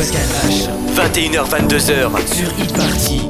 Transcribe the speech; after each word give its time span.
Pascal 0.00 0.22
H. 0.48 0.66
21h22h 0.96 1.78
sur 2.34 2.48
e-party. 2.58 3.28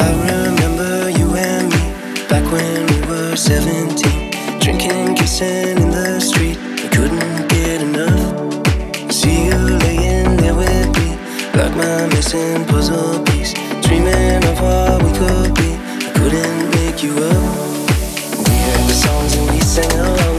I 0.00 0.10
remember 0.26 1.08
you 1.08 1.36
and 1.36 1.68
me 1.70 2.26
back 2.28 2.42
when 2.50 2.84
we 2.88 3.00
were 3.06 3.36
17. 3.36 4.32
Drinking, 4.58 5.14
kissing 5.14 5.78
in 5.78 5.90
the 5.92 6.18
street. 6.18 6.58
We 6.82 6.88
couldn't 6.88 7.48
get 7.48 7.82
enough. 7.82 9.12
See 9.12 9.44
you 9.46 9.78
laying 9.86 10.36
there 10.38 10.56
with 10.56 10.90
me. 10.98 11.16
Like 11.54 11.76
my 11.76 12.08
missing 12.08 12.64
puzzle 12.64 13.22
piece. 13.26 13.54
Dreaming 13.80 14.42
of 14.50 14.60
what 14.60 15.00
we 15.04 15.12
could 15.16 15.54
be. 15.54 15.78
I 15.78 16.10
couldn't 16.12 16.70
make 16.74 17.04
you 17.04 17.12
up. 17.22 17.42
We 18.48 18.54
heard 18.66 18.82
the 18.90 18.96
songs 18.98 19.36
and 19.36 19.48
we 19.48 19.60
sang 19.60 20.00
along 20.00 20.29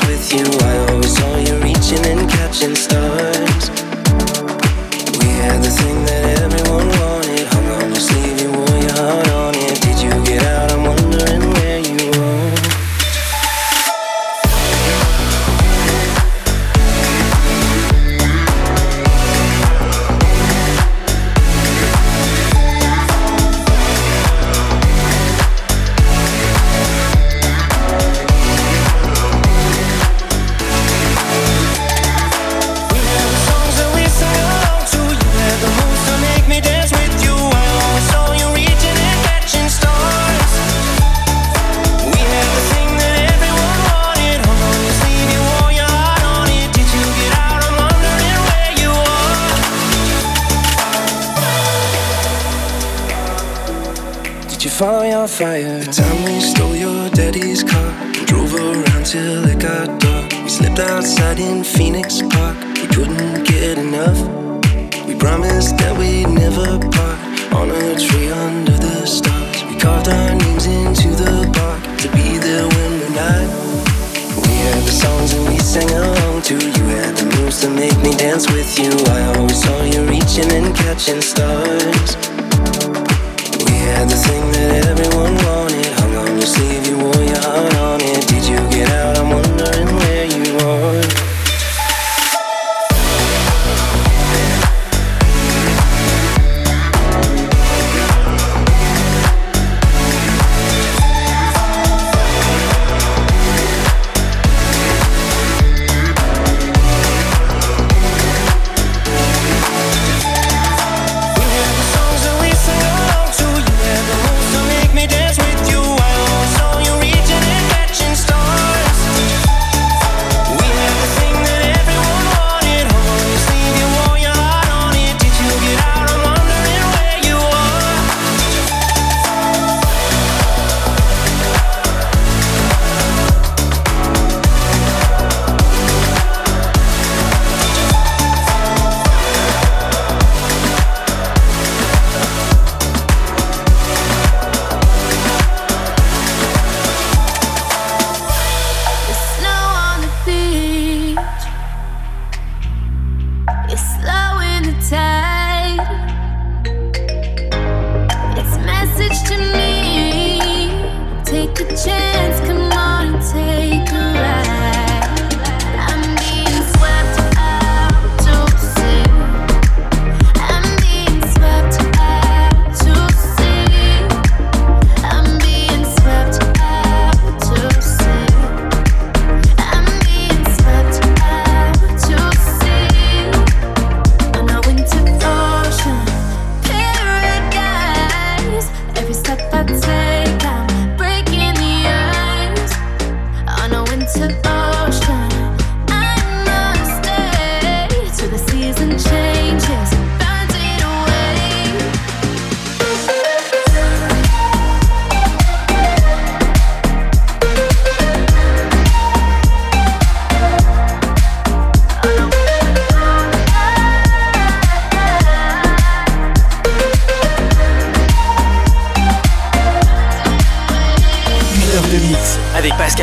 with 0.00 0.32
you. 0.32 0.44
I 0.66 0.78
always 0.88 1.14
saw 1.14 1.36
you 1.36 1.54
reaching 1.60 2.04
and 2.06 2.30
catching 2.30 2.74
stars. 2.74 3.68
We 5.20 5.28
had 5.44 5.60
the 5.62 5.70
thing 5.70 6.04
that 6.06 6.41
fire? 55.32 55.78
The 55.78 55.92
time 55.92 56.24
we 56.24 56.40
stole 56.40 56.76
your 56.76 57.08
daddy's 57.10 57.64
car 57.64 57.90
and 58.04 58.26
drove 58.26 58.52
around 58.54 59.06
till 59.06 59.44
it 59.48 59.60
got 59.60 59.88
dark. 60.00 60.30
We 60.44 60.48
slept 60.48 60.78
outside 60.78 61.38
in 61.38 61.64
Phoenix 61.64 62.20
Park. 62.20 62.56
We 62.76 62.86
couldn't 62.88 63.44
get 63.44 63.78
enough. 63.78 64.18
We 65.06 65.14
promised 65.16 65.78
that 65.78 65.96
we'd 65.96 66.28
never 66.28 66.78
part 66.92 67.18
on 67.56 67.70
a 67.70 67.96
tree 67.96 68.30
under 68.30 68.76
the 68.76 69.06
stars. 69.06 69.64
We 69.64 69.80
carved 69.80 70.08
our 70.08 70.34
names 70.34 70.66
into 70.66 71.08
the 71.16 71.48
bark 71.56 71.80
to 72.02 72.08
be 72.12 72.36
there 72.36 72.68
when 72.68 72.90
we're 73.00 73.16
not. 73.16 73.48
We 74.44 74.52
had 74.68 74.82
the 74.84 74.96
songs 75.02 75.32
and 75.32 75.48
we 75.48 75.56
sang 75.58 75.88
along 75.88 76.42
to 76.50 76.56
you. 76.60 76.84
Had 77.00 77.16
the 77.16 77.26
moves 77.36 77.60
to 77.62 77.70
make 77.70 77.96
me 78.04 78.12
dance 78.16 78.50
with 78.52 78.78
you. 78.78 78.92
I 79.08 79.32
always 79.36 79.62
saw 79.62 79.82
you 79.84 80.04
reaching 80.04 80.50
and 80.52 80.76
catching 80.76 81.22
stars. 81.22 82.10
We 83.64 83.76
had 83.88 84.10
the 84.12 84.18
thing 84.26 84.44
that 84.52 84.86
everyone. 84.90 85.11
On 86.42 86.48
your 86.48 86.88
you 86.88 86.98
wore 86.98 87.22
your 87.22 87.38
heart 87.38 87.81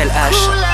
H. 0.08 0.69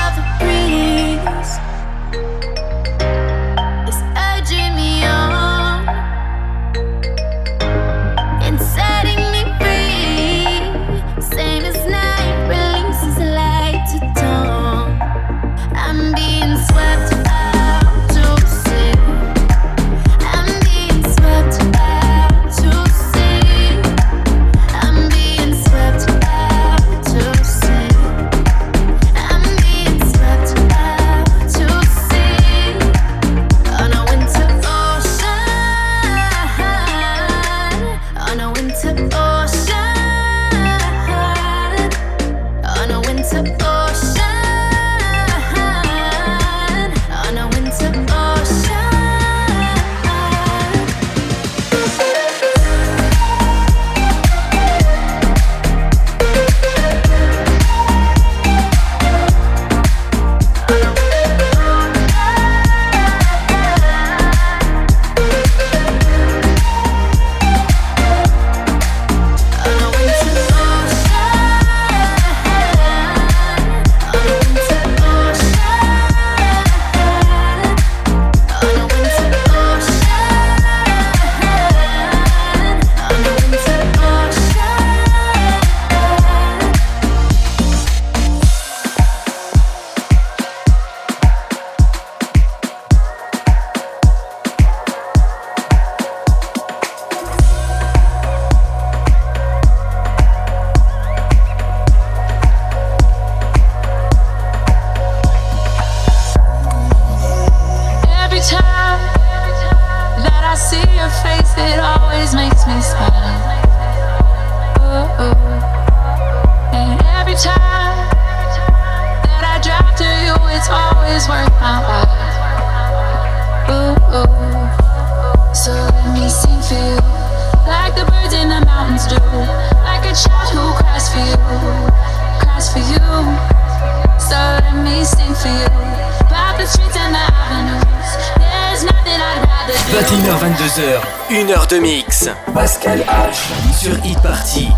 22h, 140.09 141.01
1 141.31 141.49
heure 141.49 141.67
de 141.67 141.79
mix. 141.79 142.29
Pascal 142.53 142.99
H. 142.99 143.77
Sur 143.77 143.93
Hit 144.05 144.17
Party. 144.21 144.69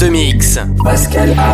De 0.00 0.10
mix. 0.10 0.58
Pascal 0.82 1.30
H. 1.38 1.49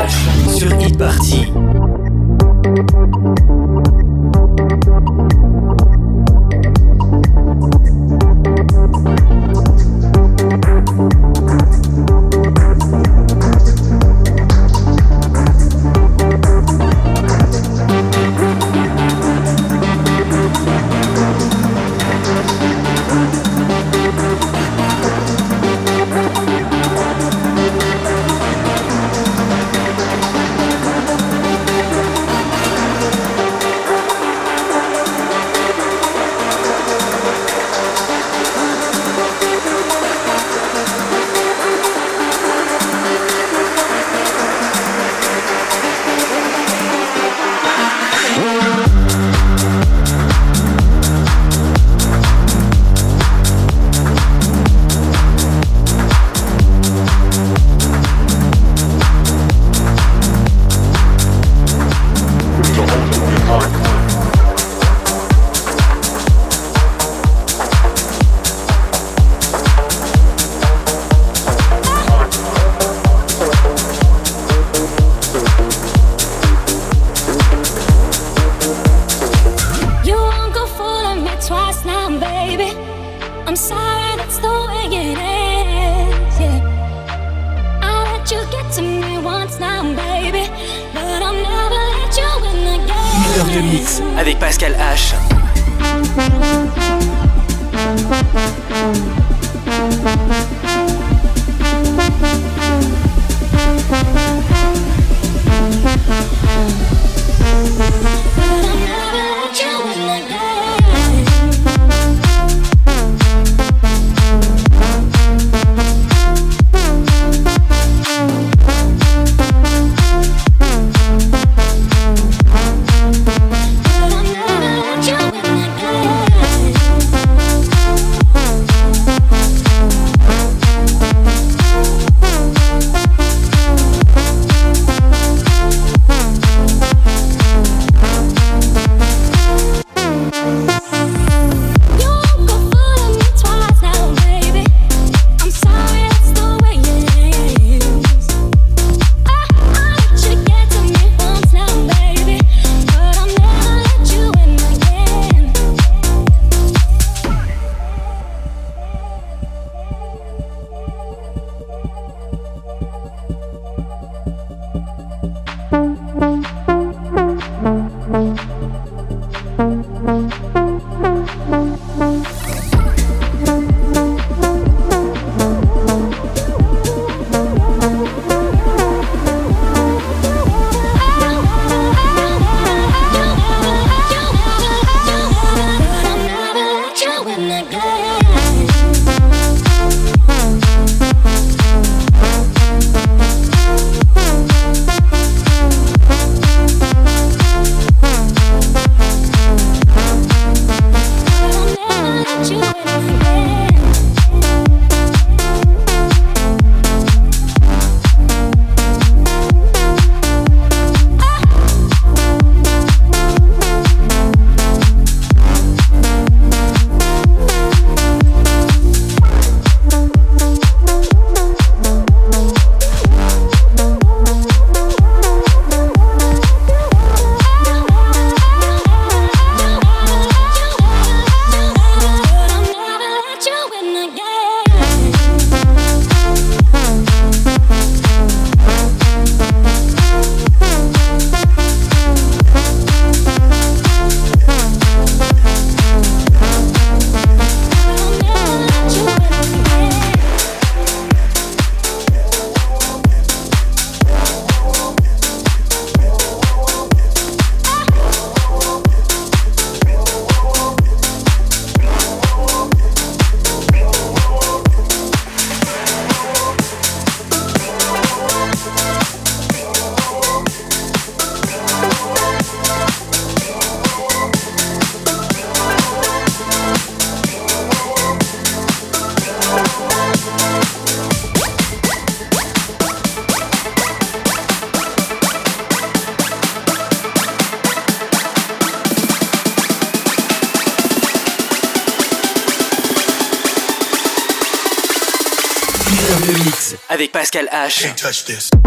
avec 296.88 297.12
Pascal 297.12 297.48
H. 297.52 298.65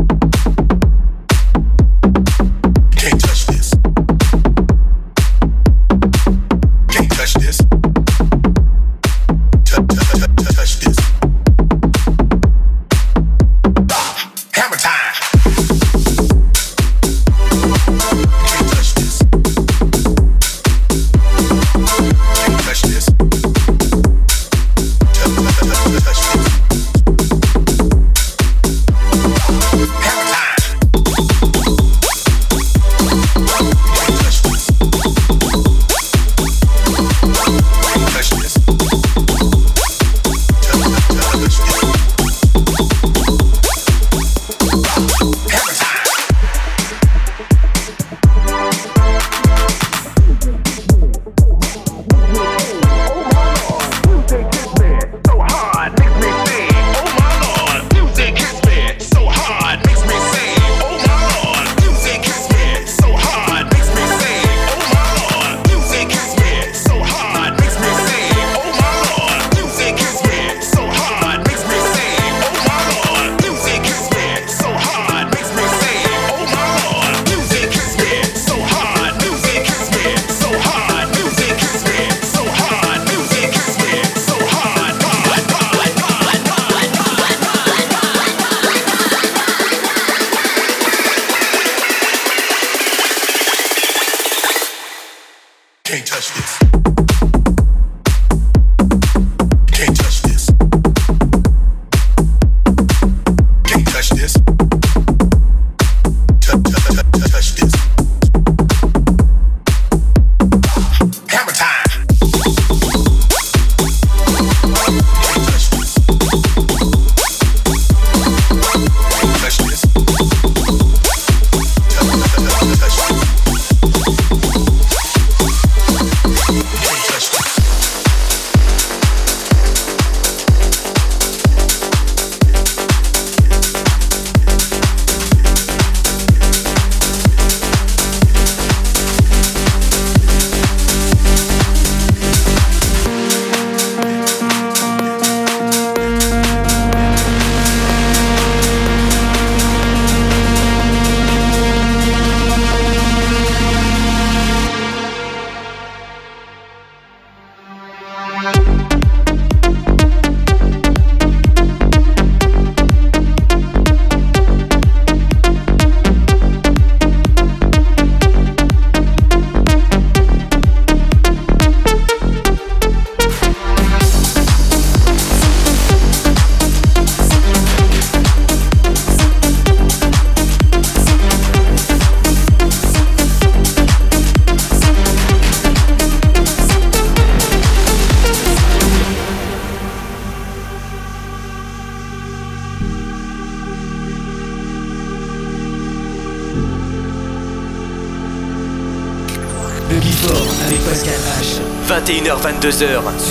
22h 202.39 203.29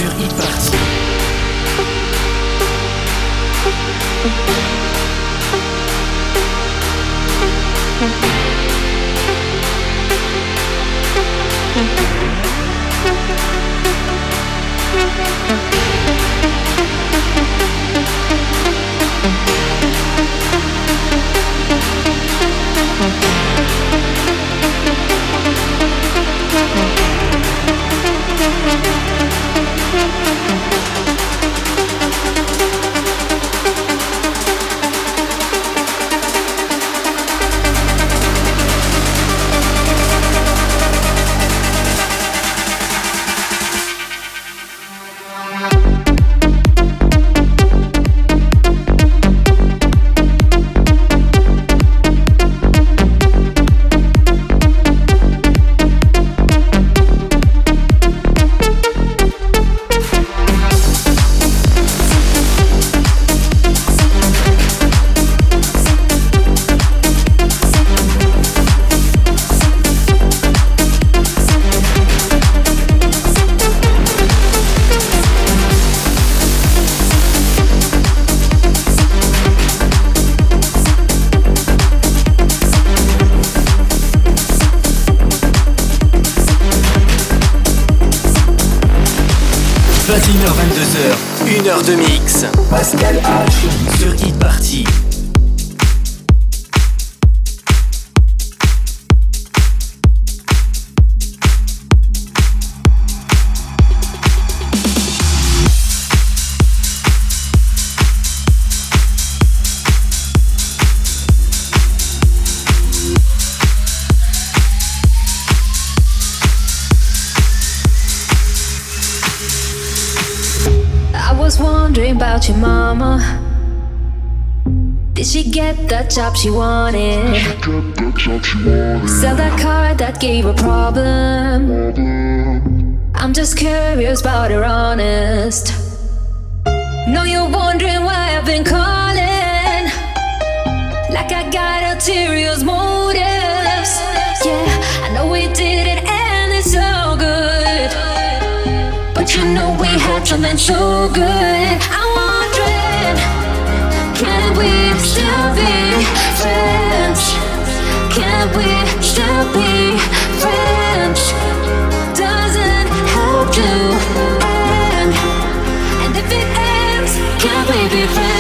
can 167.39 167.67
we 167.69 167.89
be 167.89 168.07
friends? 168.07 168.38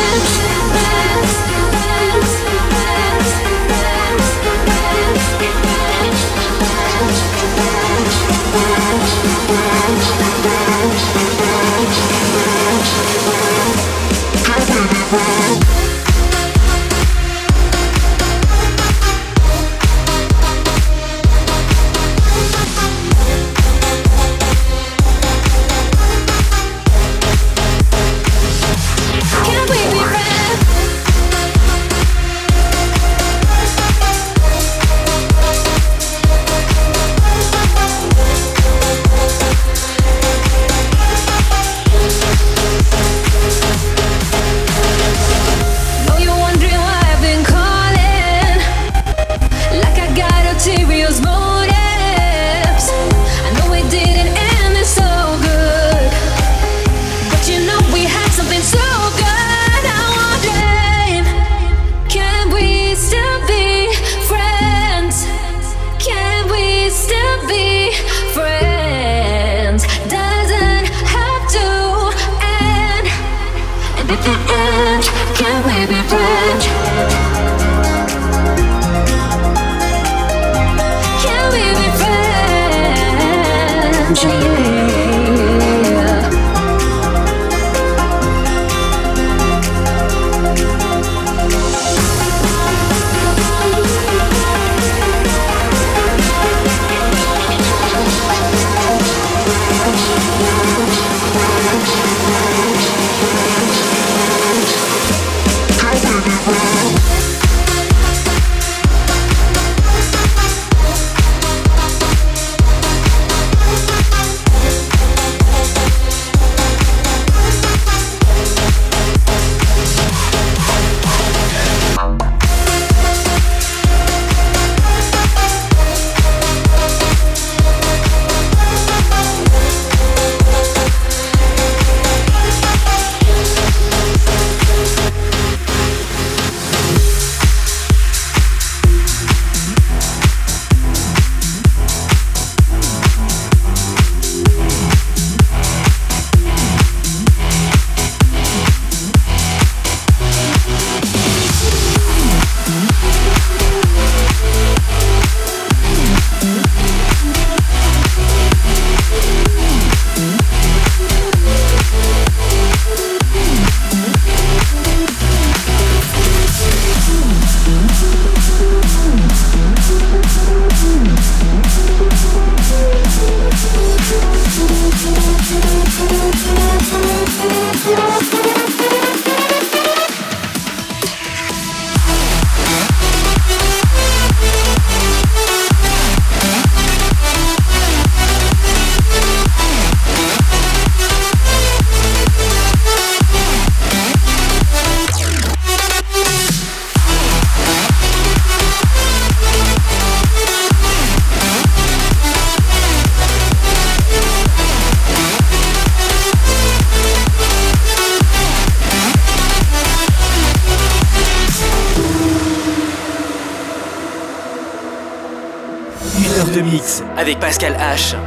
Avec 217.29 217.41
Pascal 217.41 217.75
H. 217.75 218.17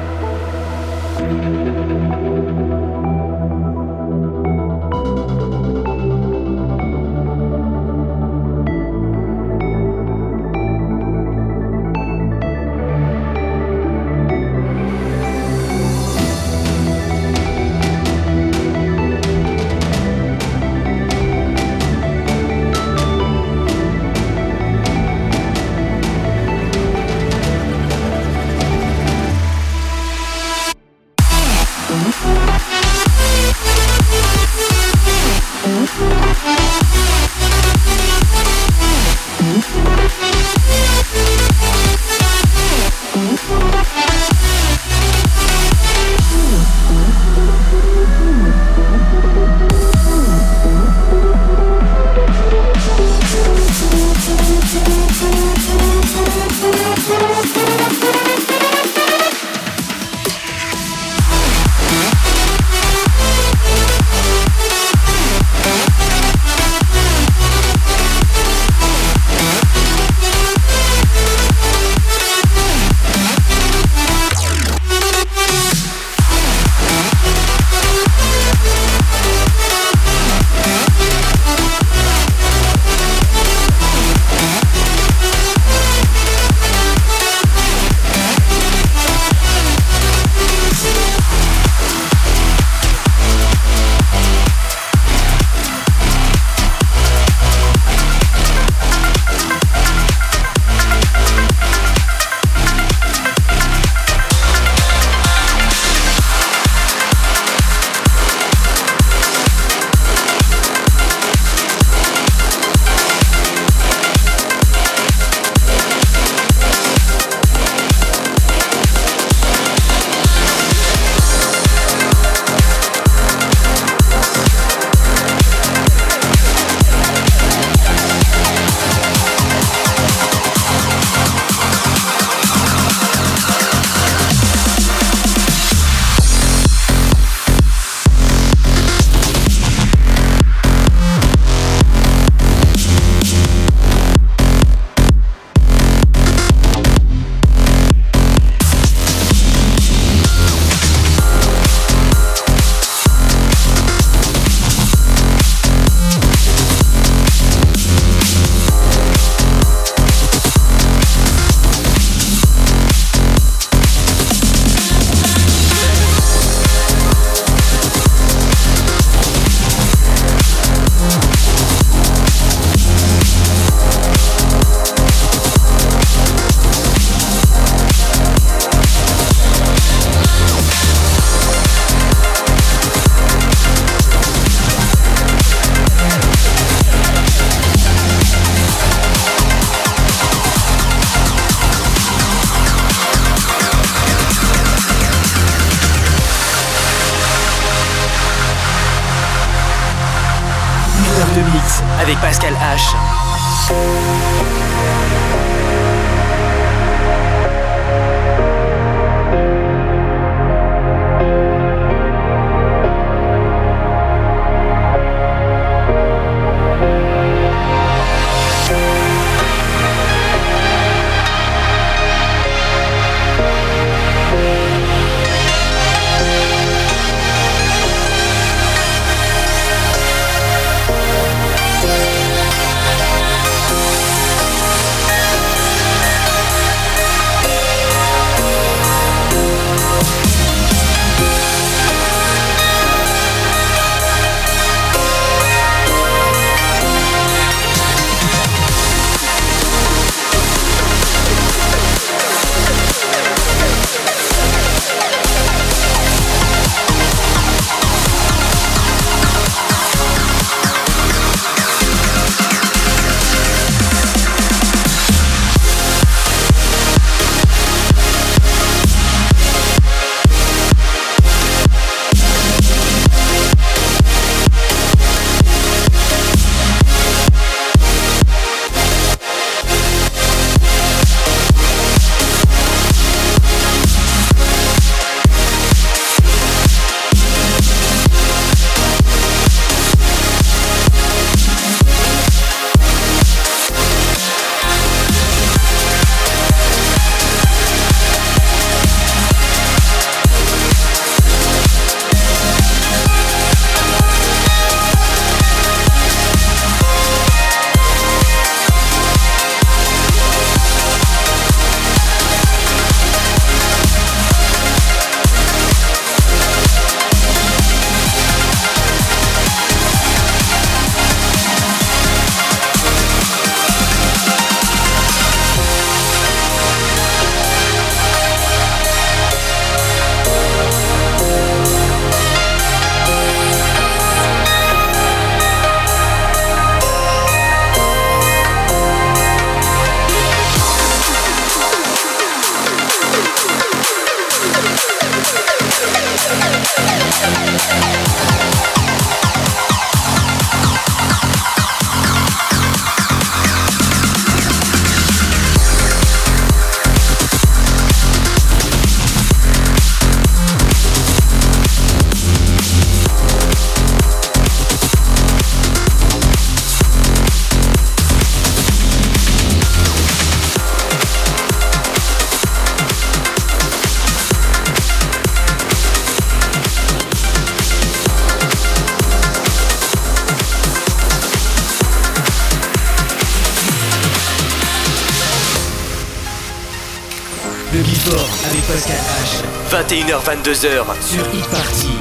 Avec 388.08 388.64
Pascal 388.66 388.98
H. 388.98 389.44
21h-22h 389.70 390.86
sur 391.02 391.22
e-party. 391.22 392.01